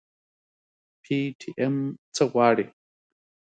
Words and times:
پي 1.03 1.17
ټي 1.39 1.49
ايم 1.61 1.75
څه 2.15 2.23
غواړي؟ 2.31 2.65